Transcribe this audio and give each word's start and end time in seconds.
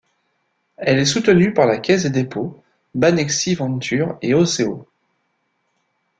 Elle 0.77 0.97
est 0.97 1.05
soutenue 1.05 1.53
par 1.53 1.67
la 1.67 1.77
Caisse 1.77 2.05
des 2.05 2.09
dépôts, 2.09 2.63
Banexi 2.95 3.53
Venture 3.53 4.17
et 4.23 4.33
Oséo. 4.33 4.87